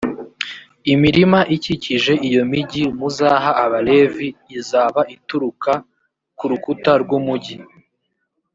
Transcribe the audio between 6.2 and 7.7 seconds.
ku rukuta rw’umugi